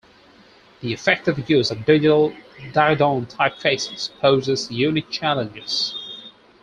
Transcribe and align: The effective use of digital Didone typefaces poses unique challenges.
The 0.79 0.93
effective 0.93 1.47
use 1.47 1.69
of 1.69 1.85
digital 1.85 2.33
Didone 2.73 3.31
typefaces 3.31 4.09
poses 4.19 4.71
unique 4.71 5.11
challenges. 5.11 5.93